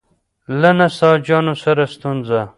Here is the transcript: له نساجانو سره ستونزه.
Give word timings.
له 0.59 0.69
نساجانو 0.79 1.53
سره 1.63 1.83
ستونزه. 1.93 2.41